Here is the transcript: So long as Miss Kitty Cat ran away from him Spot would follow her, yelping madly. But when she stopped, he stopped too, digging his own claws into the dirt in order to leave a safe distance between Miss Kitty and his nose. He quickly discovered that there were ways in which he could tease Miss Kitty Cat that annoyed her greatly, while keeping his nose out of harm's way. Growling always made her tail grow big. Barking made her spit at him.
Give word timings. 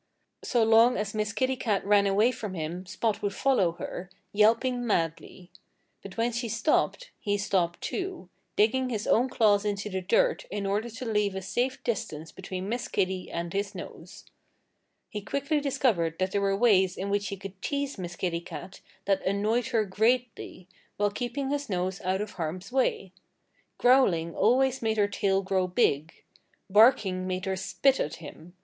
So 0.43 0.63
long 0.63 0.97
as 0.97 1.13
Miss 1.13 1.31
Kitty 1.31 1.55
Cat 1.55 1.85
ran 1.85 2.07
away 2.07 2.31
from 2.31 2.55
him 2.55 2.87
Spot 2.87 3.21
would 3.21 3.35
follow 3.35 3.73
her, 3.73 4.09
yelping 4.33 4.83
madly. 4.83 5.51
But 6.01 6.17
when 6.17 6.31
she 6.31 6.49
stopped, 6.49 7.11
he 7.19 7.37
stopped 7.37 7.81
too, 7.81 8.27
digging 8.55 8.89
his 8.89 9.05
own 9.05 9.29
claws 9.29 9.63
into 9.63 9.91
the 9.91 10.01
dirt 10.01 10.45
in 10.49 10.65
order 10.65 10.89
to 10.89 11.05
leave 11.05 11.35
a 11.35 11.41
safe 11.43 11.83
distance 11.83 12.31
between 12.31 12.67
Miss 12.67 12.87
Kitty 12.87 13.29
and 13.29 13.53
his 13.53 13.75
nose. 13.75 14.25
He 15.07 15.21
quickly 15.21 15.59
discovered 15.59 16.17
that 16.17 16.31
there 16.31 16.41
were 16.41 16.57
ways 16.57 16.97
in 16.97 17.11
which 17.11 17.27
he 17.27 17.37
could 17.37 17.61
tease 17.61 17.99
Miss 17.99 18.15
Kitty 18.15 18.41
Cat 18.41 18.81
that 19.05 19.21
annoyed 19.21 19.67
her 19.67 19.85
greatly, 19.85 20.67
while 20.97 21.11
keeping 21.11 21.51
his 21.51 21.69
nose 21.69 22.01
out 22.01 22.21
of 22.21 22.31
harm's 22.31 22.71
way. 22.71 23.13
Growling 23.77 24.33
always 24.35 24.81
made 24.81 24.97
her 24.97 25.07
tail 25.07 25.43
grow 25.43 25.67
big. 25.67 26.23
Barking 26.71 27.27
made 27.27 27.45
her 27.45 27.55
spit 27.55 27.99
at 27.99 28.15
him. 28.15 28.55